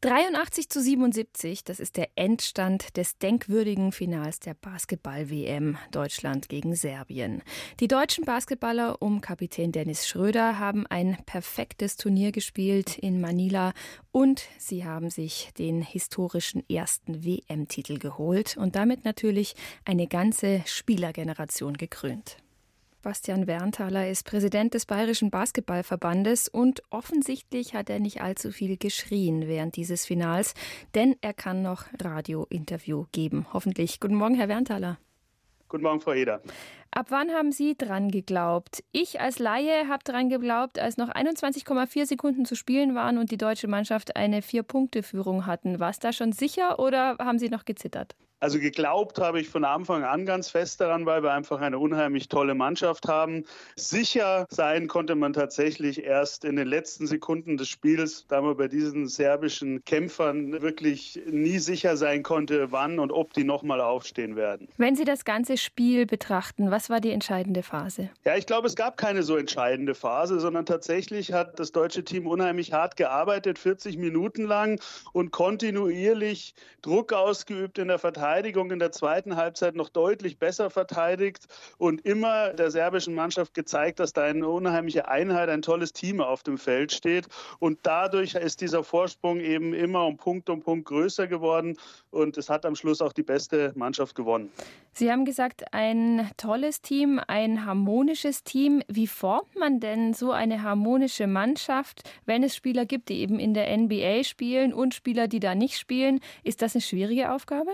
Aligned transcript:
83 0.00 0.68
zu 0.68 0.80
77, 0.80 1.64
das 1.64 1.80
ist 1.80 1.96
der 1.96 2.10
Endstand 2.14 2.96
des 2.96 3.18
denkwürdigen 3.18 3.90
Finals 3.90 4.38
der 4.38 4.54
Basketball-WM 4.54 5.76
Deutschland 5.90 6.48
gegen 6.48 6.76
Serbien. 6.76 7.42
Die 7.80 7.88
deutschen 7.88 8.24
Basketballer 8.24 9.02
um 9.02 9.20
Kapitän 9.20 9.72
Dennis 9.72 10.06
Schröder 10.06 10.60
haben 10.60 10.86
ein 10.86 11.18
perfektes 11.26 11.96
Turnier 11.96 12.30
gespielt 12.30 12.96
in 12.96 13.20
Manila 13.20 13.72
und 14.12 14.44
sie 14.56 14.84
haben 14.84 15.10
sich 15.10 15.50
den 15.58 15.82
historischen 15.82 16.62
ersten 16.70 17.24
WM-Titel 17.24 17.98
geholt 17.98 18.56
und 18.56 18.76
damit 18.76 19.04
natürlich 19.04 19.56
eine 19.84 20.06
ganze 20.06 20.62
Spielergeneration 20.64 21.76
gekrönt. 21.76 22.36
Bastian 23.02 23.46
Werntaler 23.46 24.08
ist 24.08 24.24
Präsident 24.24 24.74
des 24.74 24.84
Bayerischen 24.84 25.30
Basketballverbandes 25.30 26.48
und 26.48 26.82
offensichtlich 26.90 27.74
hat 27.74 27.88
er 27.90 28.00
nicht 28.00 28.20
allzu 28.20 28.50
viel 28.50 28.76
geschrien 28.76 29.46
während 29.46 29.76
dieses 29.76 30.04
Finals, 30.04 30.54
denn 30.94 31.14
er 31.20 31.32
kann 31.32 31.62
noch 31.62 31.84
Radiointerview 32.02 33.06
geben. 33.12 33.46
Hoffentlich. 33.52 34.00
Guten 34.00 34.16
Morgen, 34.16 34.34
Herr 34.34 34.48
Werntaler. 34.48 34.98
Guten 35.68 35.84
Morgen, 35.84 36.00
Frau 36.00 36.12
Eder. 36.12 36.42
Ab 36.90 37.06
wann 37.10 37.30
haben 37.30 37.52
Sie 37.52 37.76
dran 37.76 38.10
geglaubt? 38.10 38.82
Ich 38.90 39.20
als 39.20 39.38
Laie 39.38 39.86
habe 39.88 40.02
dran 40.02 40.28
geglaubt, 40.28 40.78
als 40.78 40.96
noch 40.96 41.10
21,4 41.10 42.06
Sekunden 42.06 42.46
zu 42.46 42.56
spielen 42.56 42.94
waren 42.94 43.18
und 43.18 43.30
die 43.30 43.36
deutsche 43.36 43.68
Mannschaft 43.68 44.16
eine 44.16 44.42
Vier-Punkte-Führung 44.42 45.46
hatten. 45.46 45.78
War 45.78 45.90
es 45.90 45.98
da 45.98 46.12
schon 46.12 46.32
sicher 46.32 46.78
oder 46.78 47.16
haben 47.18 47.38
Sie 47.38 47.50
noch 47.50 47.64
gezittert? 47.64 48.16
Also 48.40 48.60
geglaubt 48.60 49.18
habe 49.18 49.40
ich 49.40 49.48
von 49.48 49.64
Anfang 49.64 50.04
an 50.04 50.24
ganz 50.24 50.48
fest 50.48 50.80
daran, 50.80 51.06
weil 51.06 51.24
wir 51.24 51.32
einfach 51.32 51.60
eine 51.60 51.80
unheimlich 51.80 52.28
tolle 52.28 52.54
Mannschaft 52.54 53.08
haben. 53.08 53.44
Sicher 53.74 54.46
sein 54.48 54.86
konnte 54.86 55.16
man 55.16 55.32
tatsächlich 55.32 56.04
erst 56.04 56.44
in 56.44 56.54
den 56.54 56.68
letzten 56.68 57.08
Sekunden 57.08 57.56
des 57.56 57.68
Spiels, 57.68 58.26
da 58.28 58.40
man 58.40 58.56
bei 58.56 58.68
diesen 58.68 59.08
serbischen 59.08 59.84
Kämpfern 59.84 60.62
wirklich 60.62 61.20
nie 61.28 61.58
sicher 61.58 61.96
sein 61.96 62.22
konnte, 62.22 62.70
wann 62.70 63.00
und 63.00 63.10
ob 63.10 63.32
die 63.32 63.42
nochmal 63.42 63.80
aufstehen 63.80 64.36
werden. 64.36 64.68
Wenn 64.76 64.94
Sie 64.94 65.04
das 65.04 65.24
ganze 65.24 65.56
Spiel 65.56 66.06
betrachten, 66.06 66.70
was 66.70 66.90
war 66.90 67.00
die 67.00 67.10
entscheidende 67.10 67.64
Phase? 67.64 68.08
Ja, 68.24 68.36
ich 68.36 68.46
glaube, 68.46 68.68
es 68.68 68.76
gab 68.76 68.96
keine 68.96 69.24
so 69.24 69.36
entscheidende 69.36 69.96
Phase, 69.96 70.38
sondern 70.38 70.64
tatsächlich 70.64 71.32
hat 71.32 71.58
das 71.58 71.72
deutsche 71.72 72.04
Team 72.04 72.28
unheimlich 72.28 72.72
hart 72.72 72.96
gearbeitet, 72.96 73.58
40 73.58 73.96
Minuten 73.98 74.44
lang 74.44 74.80
und 75.12 75.32
kontinuierlich 75.32 76.54
Druck 76.82 77.12
ausgeübt 77.12 77.78
in 77.78 77.88
der 77.88 77.98
Verteidigung 77.98 78.27
Verteidigung 78.28 78.70
in 78.70 78.78
der 78.78 78.92
zweiten 78.92 79.36
Halbzeit 79.36 79.74
noch 79.74 79.88
deutlich 79.88 80.38
besser 80.38 80.68
verteidigt 80.68 81.46
und 81.78 82.04
immer 82.04 82.52
der 82.52 82.70
serbischen 82.70 83.14
Mannschaft 83.14 83.54
gezeigt, 83.54 84.00
dass 84.00 84.12
da 84.12 84.24
eine 84.24 84.46
unheimliche 84.46 85.08
Einheit, 85.08 85.48
ein 85.48 85.62
tolles 85.62 85.94
Team 85.94 86.20
auf 86.20 86.42
dem 86.42 86.58
Feld 86.58 86.92
steht. 86.92 87.26
Und 87.58 87.78
dadurch 87.84 88.34
ist 88.34 88.60
dieser 88.60 88.84
Vorsprung 88.84 89.40
eben 89.40 89.72
immer 89.72 90.04
um 90.04 90.18
Punkt 90.18 90.50
um 90.50 90.60
Punkt 90.60 90.84
größer 90.88 91.26
geworden. 91.26 91.78
Und 92.10 92.36
es 92.36 92.50
hat 92.50 92.66
am 92.66 92.76
Schluss 92.76 93.00
auch 93.00 93.14
die 93.14 93.22
beste 93.22 93.72
Mannschaft 93.76 94.14
gewonnen. 94.14 94.52
Sie 94.92 95.10
haben 95.10 95.24
gesagt, 95.24 95.72
ein 95.72 96.30
tolles 96.36 96.82
Team, 96.82 97.18
ein 97.28 97.64
harmonisches 97.64 98.44
Team. 98.44 98.82
Wie 98.88 99.06
formt 99.06 99.56
man 99.56 99.80
denn 99.80 100.12
so 100.12 100.32
eine 100.32 100.62
harmonische 100.62 101.26
Mannschaft, 101.26 102.02
wenn 102.26 102.42
es 102.42 102.54
Spieler 102.54 102.84
gibt, 102.84 103.08
die 103.08 103.20
eben 103.20 103.38
in 103.38 103.54
der 103.54 103.74
NBA 103.74 104.24
spielen 104.24 104.74
und 104.74 104.92
Spieler, 104.92 105.28
die 105.28 105.40
da 105.40 105.54
nicht 105.54 105.78
spielen? 105.78 106.20
Ist 106.44 106.60
das 106.60 106.74
eine 106.74 106.82
schwierige 106.82 107.32
Aufgabe? 107.32 107.70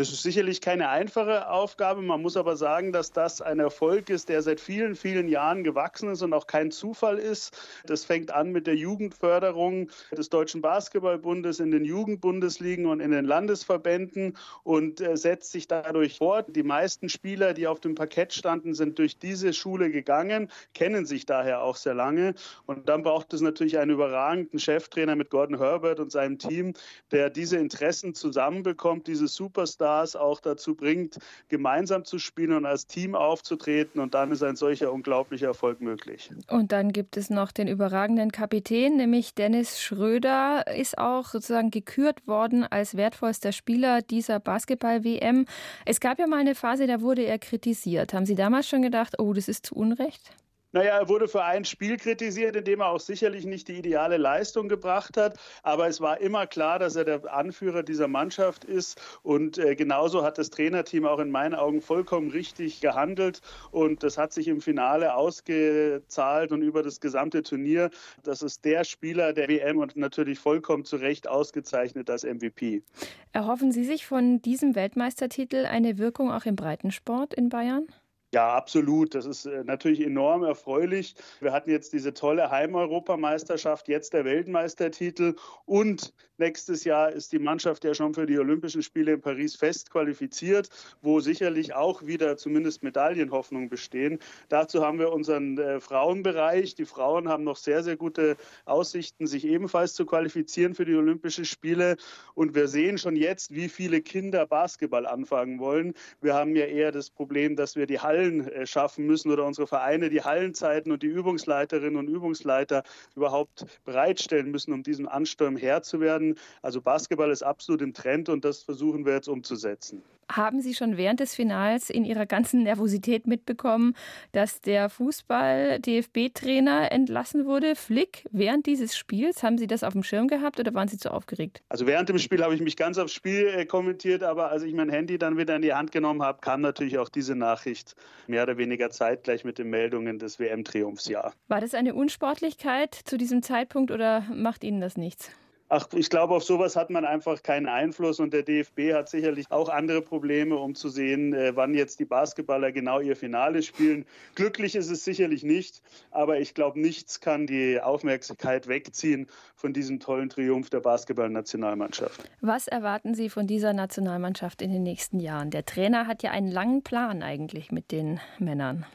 Das 0.00 0.10
ist 0.10 0.22
sicherlich 0.22 0.62
keine 0.62 0.88
einfache 0.88 1.50
Aufgabe. 1.50 2.00
Man 2.00 2.22
muss 2.22 2.38
aber 2.38 2.56
sagen, 2.56 2.90
dass 2.90 3.12
das 3.12 3.42
ein 3.42 3.60
Erfolg 3.60 4.08
ist, 4.08 4.30
der 4.30 4.40
seit 4.40 4.58
vielen, 4.58 4.94
vielen 4.94 5.28
Jahren 5.28 5.62
gewachsen 5.62 6.08
ist 6.08 6.22
und 6.22 6.32
auch 6.32 6.46
kein 6.46 6.70
Zufall 6.70 7.18
ist. 7.18 7.54
Das 7.84 8.06
fängt 8.06 8.30
an 8.30 8.50
mit 8.50 8.66
der 8.66 8.76
Jugendförderung 8.76 9.90
des 10.16 10.30
Deutschen 10.30 10.62
Basketballbundes 10.62 11.60
in 11.60 11.70
den 11.70 11.84
Jugendbundesligen 11.84 12.86
und 12.86 13.00
in 13.00 13.10
den 13.10 13.26
Landesverbänden 13.26 14.38
und 14.62 15.02
äh, 15.02 15.18
setzt 15.18 15.52
sich 15.52 15.68
dadurch 15.68 16.16
fort. 16.16 16.46
Die 16.56 16.62
meisten 16.62 17.10
Spieler, 17.10 17.52
die 17.52 17.66
auf 17.66 17.80
dem 17.80 17.94
Parkett 17.94 18.32
standen, 18.32 18.72
sind 18.72 18.98
durch 18.98 19.18
diese 19.18 19.52
Schule 19.52 19.90
gegangen, 19.90 20.50
kennen 20.72 21.04
sich 21.04 21.26
daher 21.26 21.60
auch 21.62 21.76
sehr 21.76 21.92
lange. 21.92 22.32
Und 22.64 22.88
dann 22.88 23.02
braucht 23.02 23.34
es 23.34 23.42
natürlich 23.42 23.76
einen 23.76 23.90
überragenden 23.90 24.60
Cheftrainer 24.60 25.14
mit 25.14 25.28
Gordon 25.28 25.58
Herbert 25.58 26.00
und 26.00 26.10
seinem 26.10 26.38
Team, 26.38 26.72
der 27.10 27.28
diese 27.28 27.58
Interessen 27.58 28.14
zusammenbekommt, 28.14 29.06
diese 29.06 29.28
Superstar 29.28 29.89
Stars 29.90 30.16
auch 30.16 30.40
dazu 30.40 30.74
bringt, 30.74 31.18
gemeinsam 31.48 32.04
zu 32.04 32.18
spielen 32.18 32.52
und 32.52 32.66
als 32.66 32.86
Team 32.86 33.14
aufzutreten. 33.14 34.00
Und 34.00 34.14
dann 34.14 34.30
ist 34.30 34.42
ein 34.42 34.56
solcher 34.56 34.92
unglaublicher 34.92 35.48
Erfolg 35.48 35.80
möglich. 35.80 36.30
Und 36.48 36.72
dann 36.72 36.92
gibt 36.92 37.16
es 37.16 37.30
noch 37.30 37.50
den 37.50 37.66
überragenden 37.66 38.30
Kapitän, 38.30 38.96
nämlich 38.96 39.34
Dennis 39.34 39.80
Schröder, 39.80 40.66
ist 40.76 40.98
auch 40.98 41.26
sozusagen 41.26 41.70
gekürt 41.70 42.26
worden 42.26 42.64
als 42.64 42.96
wertvollster 42.96 43.52
Spieler 43.52 44.02
dieser 44.02 44.38
Basketball-WM. 44.38 45.46
Es 45.84 46.00
gab 46.00 46.18
ja 46.18 46.26
mal 46.26 46.40
eine 46.40 46.54
Phase, 46.54 46.86
da 46.86 47.00
wurde 47.00 47.22
er 47.22 47.38
kritisiert. 47.38 48.14
Haben 48.14 48.26
Sie 48.26 48.36
damals 48.36 48.68
schon 48.68 48.82
gedacht, 48.82 49.18
oh, 49.18 49.32
das 49.32 49.48
ist 49.48 49.66
zu 49.66 49.74
Unrecht? 49.74 50.32
Naja, 50.72 50.98
er 50.98 51.08
wurde 51.08 51.26
für 51.26 51.42
ein 51.42 51.64
Spiel 51.64 51.96
kritisiert, 51.96 52.54
in 52.54 52.64
dem 52.64 52.80
er 52.80 52.90
auch 52.90 53.00
sicherlich 53.00 53.44
nicht 53.44 53.66
die 53.66 53.78
ideale 53.78 54.18
Leistung 54.18 54.68
gebracht 54.68 55.16
hat. 55.16 55.36
Aber 55.64 55.88
es 55.88 56.00
war 56.00 56.20
immer 56.20 56.46
klar, 56.46 56.78
dass 56.78 56.94
er 56.94 57.04
der 57.04 57.32
Anführer 57.32 57.82
dieser 57.82 58.06
Mannschaft 58.06 58.64
ist. 58.64 59.00
Und 59.22 59.58
äh, 59.58 59.74
genauso 59.74 60.22
hat 60.22 60.38
das 60.38 60.50
Trainerteam 60.50 61.06
auch 61.06 61.18
in 61.18 61.30
meinen 61.30 61.54
Augen 61.54 61.80
vollkommen 61.80 62.30
richtig 62.30 62.80
gehandelt. 62.80 63.40
Und 63.72 64.04
das 64.04 64.16
hat 64.16 64.32
sich 64.32 64.46
im 64.46 64.60
Finale 64.60 65.14
ausgezahlt 65.14 66.52
und 66.52 66.62
über 66.62 66.84
das 66.84 67.00
gesamte 67.00 67.42
Turnier. 67.42 67.90
Das 68.22 68.42
ist 68.42 68.64
der 68.64 68.84
Spieler 68.84 69.32
der 69.32 69.48
WM 69.48 69.78
und 69.78 69.96
natürlich 69.96 70.38
vollkommen 70.38 70.84
zu 70.84 70.96
Recht 70.96 71.26
ausgezeichnet 71.26 72.08
als 72.10 72.22
MVP. 72.22 72.84
Erhoffen 73.32 73.72
Sie 73.72 73.84
sich 73.84 74.06
von 74.06 74.40
diesem 74.40 74.76
Weltmeistertitel 74.76 75.66
eine 75.66 75.98
Wirkung 75.98 76.30
auch 76.30 76.44
im 76.46 76.54
Breitensport 76.54 77.34
in 77.34 77.48
Bayern? 77.48 77.88
Ja, 78.32 78.54
absolut. 78.54 79.16
Das 79.16 79.26
ist 79.26 79.46
äh, 79.46 79.64
natürlich 79.64 80.00
enorm 80.00 80.44
erfreulich. 80.44 81.16
Wir 81.40 81.52
hatten 81.52 81.68
jetzt 81.68 81.92
diese 81.92 82.14
tolle 82.14 82.48
Heimeuropameisterschaft, 82.48 83.88
jetzt 83.88 84.12
der 84.12 84.24
Weltmeistertitel 84.24 85.34
und 85.64 86.14
nächstes 86.38 86.84
Jahr 86.84 87.10
ist 87.10 87.32
die 87.32 87.40
Mannschaft 87.40 87.84
ja 87.84 87.92
schon 87.92 88.14
für 88.14 88.26
die 88.26 88.38
Olympischen 88.38 88.82
Spiele 88.82 89.14
in 89.14 89.20
Paris 89.20 89.56
fest 89.56 89.90
qualifiziert, 89.90 90.68
wo 91.02 91.18
sicherlich 91.20 91.74
auch 91.74 92.06
wieder 92.06 92.36
zumindest 92.36 92.84
Medaillenhoffnungen 92.84 93.68
bestehen. 93.68 94.20
Dazu 94.48 94.82
haben 94.82 95.00
wir 95.00 95.12
unseren 95.12 95.58
äh, 95.58 95.80
Frauenbereich. 95.80 96.76
Die 96.76 96.86
Frauen 96.86 97.28
haben 97.28 97.42
noch 97.42 97.56
sehr, 97.56 97.82
sehr 97.82 97.96
gute 97.96 98.36
Aussichten, 98.64 99.26
sich 99.26 99.44
ebenfalls 99.44 99.94
zu 99.94 100.06
qualifizieren 100.06 100.74
für 100.76 100.84
die 100.84 100.94
Olympischen 100.94 101.44
Spiele. 101.44 101.96
Und 102.34 102.54
wir 102.54 102.68
sehen 102.68 102.96
schon 102.96 103.16
jetzt, 103.16 103.52
wie 103.52 103.68
viele 103.68 104.00
Kinder 104.00 104.46
Basketball 104.46 105.04
anfangen 105.04 105.58
wollen. 105.58 105.94
Wir 106.20 106.34
haben 106.34 106.54
ja 106.54 106.66
eher 106.66 106.92
das 106.92 107.10
Problem, 107.10 107.56
dass 107.56 107.74
wir 107.74 107.86
die 107.86 107.98
Hallen 107.98 108.19
Hallen 108.20 108.46
äh, 108.48 108.66
schaffen 108.66 109.06
müssen 109.06 109.30
oder 109.30 109.46
unsere 109.46 109.66
Vereine 109.66 110.10
die 110.10 110.22
Hallenzeiten 110.22 110.92
und 110.92 111.02
die 111.02 111.06
Übungsleiterinnen 111.06 111.96
und 111.96 112.08
Übungsleiter 112.08 112.82
überhaupt 113.16 113.64
bereitstellen 113.84 114.50
müssen, 114.50 114.74
um 114.74 114.82
diesem 114.82 115.08
Ansturm 115.08 115.56
Herr 115.56 115.82
zu 115.82 116.00
werden. 116.00 116.36
Also 116.60 116.82
Basketball 116.82 117.30
ist 117.30 117.42
absolut 117.42 117.80
im 117.80 117.94
Trend 117.94 118.28
und 118.28 118.44
das 118.44 118.62
versuchen 118.62 119.06
wir 119.06 119.14
jetzt 119.14 119.28
umzusetzen. 119.28 120.02
Haben 120.30 120.60
Sie 120.60 120.74
schon 120.74 120.96
während 120.96 121.18
des 121.18 121.34
Finals 121.34 121.90
in 121.90 122.04
Ihrer 122.04 122.24
ganzen 122.24 122.62
Nervosität 122.62 123.26
mitbekommen, 123.26 123.96
dass 124.30 124.60
der 124.60 124.88
Fußball-DFB-Trainer 124.88 126.92
entlassen 126.92 127.46
wurde, 127.46 127.74
Flick, 127.74 128.28
während 128.30 128.66
dieses 128.66 128.96
Spiels? 128.96 129.42
Haben 129.42 129.58
Sie 129.58 129.66
das 129.66 129.82
auf 129.82 129.92
dem 129.92 130.04
Schirm 130.04 130.28
gehabt 130.28 130.60
oder 130.60 130.72
waren 130.72 130.86
Sie 130.86 130.98
zu 130.98 131.12
aufgeregt? 131.12 131.62
Also 131.68 131.88
während 131.88 132.10
dem 132.10 132.18
Spiel 132.18 132.44
habe 132.44 132.54
ich 132.54 132.60
mich 132.60 132.76
ganz 132.76 132.96
aufs 132.98 133.12
Spiel 133.12 133.48
äh, 133.48 133.66
kommentiert, 133.66 134.22
aber 134.22 134.50
als 134.50 134.62
ich 134.62 134.72
mein 134.72 134.88
Handy 134.88 135.18
dann 135.18 135.36
wieder 135.36 135.56
in 135.56 135.62
die 135.62 135.74
Hand 135.74 135.90
genommen 135.90 136.22
habe, 136.22 136.38
kam 136.40 136.60
natürlich 136.60 136.98
auch 136.98 137.08
diese 137.08 137.34
Nachricht 137.34 137.96
mehr 138.26 138.42
oder 138.44 138.56
weniger 138.58 138.90
zeitgleich 138.90 139.44
mit 139.44 139.58
den 139.58 139.70
Meldungen 139.70 140.18
des 140.18 140.38
WM-Triumphs, 140.38 141.06
ja. 141.08 141.32
War 141.48 141.60
das 141.60 141.74
eine 141.74 141.94
Unsportlichkeit 141.94 142.94
zu 142.94 143.18
diesem 143.18 143.42
Zeitpunkt 143.42 143.90
oder 143.90 144.24
macht 144.32 144.64
Ihnen 144.64 144.80
das 144.80 144.96
nichts? 144.96 145.30
Ach, 145.72 145.86
ich 145.94 146.10
glaube, 146.10 146.34
auf 146.34 146.42
sowas 146.42 146.74
hat 146.74 146.90
man 146.90 147.04
einfach 147.04 147.44
keinen 147.44 147.66
Einfluss 147.66 148.18
und 148.18 148.34
der 148.34 148.42
DFB 148.42 148.92
hat 148.92 149.08
sicherlich 149.08 149.46
auch 149.52 149.68
andere 149.68 150.02
Probleme, 150.02 150.56
um 150.56 150.74
zu 150.74 150.88
sehen, 150.88 151.32
äh, 151.32 151.54
wann 151.54 151.74
jetzt 151.74 152.00
die 152.00 152.04
Basketballer 152.04 152.72
genau 152.72 152.98
ihr 152.98 153.14
Finale 153.14 153.62
spielen. 153.62 154.04
Glücklich 154.34 154.74
ist 154.74 154.90
es 154.90 155.04
sicherlich 155.04 155.44
nicht, 155.44 155.80
aber 156.10 156.40
ich 156.40 156.54
glaube, 156.54 156.80
nichts 156.80 157.20
kann 157.20 157.46
die 157.46 157.80
Aufmerksamkeit 157.80 158.66
wegziehen 158.66 159.28
von 159.54 159.72
diesem 159.72 160.00
tollen 160.00 160.28
Triumph 160.28 160.70
der 160.70 160.80
Basketballnationalmannschaft. 160.80 162.28
Was 162.40 162.66
erwarten 162.66 163.14
Sie 163.14 163.28
von 163.28 163.46
dieser 163.46 163.72
Nationalmannschaft 163.72 164.62
in 164.62 164.72
den 164.72 164.82
nächsten 164.82 165.20
Jahren? 165.20 165.50
Der 165.50 165.64
Trainer 165.64 166.08
hat 166.08 166.24
ja 166.24 166.32
einen 166.32 166.50
langen 166.50 166.82
Plan 166.82 167.22
eigentlich 167.22 167.70
mit 167.70 167.92
den 167.92 168.18
Männern. 168.40 168.86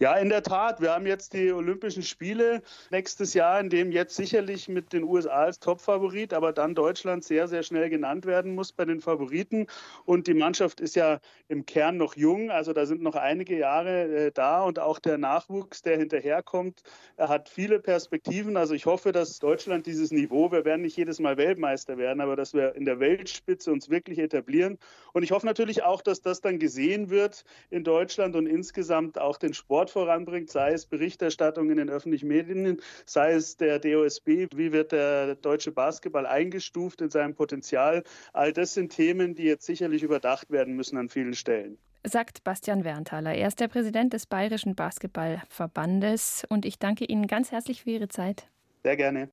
Ja, 0.00 0.14
in 0.14 0.28
der 0.28 0.44
Tat. 0.44 0.80
Wir 0.80 0.92
haben 0.92 1.06
jetzt 1.06 1.32
die 1.32 1.50
Olympischen 1.50 2.04
Spiele 2.04 2.62
nächstes 2.90 3.34
Jahr, 3.34 3.58
in 3.58 3.68
dem 3.68 3.90
jetzt 3.90 4.14
sicherlich 4.14 4.68
mit 4.68 4.92
den 4.92 5.02
USA 5.02 5.46
als 5.46 5.58
Topfavorit, 5.58 6.32
aber 6.32 6.52
dann 6.52 6.76
Deutschland 6.76 7.24
sehr, 7.24 7.48
sehr 7.48 7.64
schnell 7.64 7.90
genannt 7.90 8.24
werden 8.24 8.54
muss 8.54 8.70
bei 8.70 8.84
den 8.84 9.00
Favoriten. 9.00 9.66
Und 10.04 10.28
die 10.28 10.34
Mannschaft 10.34 10.78
ist 10.80 10.94
ja 10.94 11.18
im 11.48 11.66
Kern 11.66 11.96
noch 11.96 12.14
jung, 12.14 12.52
also 12.52 12.72
da 12.72 12.86
sind 12.86 13.02
noch 13.02 13.16
einige 13.16 13.58
Jahre 13.58 14.26
äh, 14.26 14.30
da 14.30 14.62
und 14.62 14.78
auch 14.78 15.00
der 15.00 15.18
Nachwuchs, 15.18 15.82
der 15.82 15.98
hinterherkommt, 15.98 16.84
er 17.16 17.28
hat 17.28 17.48
viele 17.48 17.80
Perspektiven. 17.80 18.56
Also 18.56 18.74
ich 18.74 18.86
hoffe, 18.86 19.10
dass 19.10 19.40
Deutschland 19.40 19.86
dieses 19.86 20.12
Niveau, 20.12 20.52
wir 20.52 20.64
werden 20.64 20.82
nicht 20.82 20.96
jedes 20.96 21.18
Mal 21.18 21.36
Weltmeister 21.36 21.98
werden, 21.98 22.20
aber 22.20 22.36
dass 22.36 22.54
wir 22.54 22.76
in 22.76 22.84
der 22.84 23.00
Weltspitze 23.00 23.72
uns 23.72 23.90
wirklich 23.90 24.20
etablieren. 24.20 24.78
Und 25.12 25.24
ich 25.24 25.32
hoffe 25.32 25.46
natürlich 25.46 25.82
auch, 25.82 26.02
dass 26.02 26.20
das 26.20 26.40
dann 26.40 26.60
gesehen 26.60 27.10
wird 27.10 27.44
in 27.70 27.82
Deutschland 27.82 28.36
und 28.36 28.46
insgesamt 28.46 29.18
auch 29.20 29.38
den 29.38 29.54
Sport 29.54 29.87
Sport 29.88 30.06
voranbringt, 30.06 30.50
sei 30.50 30.72
es 30.72 30.86
Berichterstattung 30.86 31.70
in 31.70 31.78
den 31.78 31.90
öffentlichen 31.90 32.28
Medien, 32.28 32.80
sei 33.06 33.32
es 33.32 33.56
der 33.56 33.78
DOSB, 33.78 34.46
wie 34.54 34.72
wird 34.72 34.92
der 34.92 35.34
deutsche 35.34 35.72
Basketball 35.72 36.26
eingestuft 36.26 37.00
in 37.00 37.10
seinem 37.10 37.34
Potenzial. 37.34 38.04
All 38.32 38.52
das 38.52 38.74
sind 38.74 38.90
Themen, 38.90 39.34
die 39.34 39.44
jetzt 39.44 39.66
sicherlich 39.66 40.02
überdacht 40.02 40.50
werden 40.50 40.74
müssen 40.74 40.96
an 40.96 41.08
vielen 41.08 41.34
Stellen 41.34 41.78
sagt 42.04 42.42
Bastian 42.42 42.84
Werntaler. 42.84 43.34
Er 43.34 43.48
ist 43.48 43.60
der 43.60 43.68
Präsident 43.68 44.14
des 44.14 44.24
Bayerischen 44.24 44.74
Basketballverbandes 44.74 46.46
und 46.48 46.64
ich 46.64 46.78
danke 46.78 47.04
Ihnen 47.04 47.26
ganz 47.26 47.50
herzlich 47.50 47.82
für 47.82 47.90
Ihre 47.90 48.08
Zeit. 48.08 48.48
Sehr 48.82 48.96
gerne. 48.96 49.28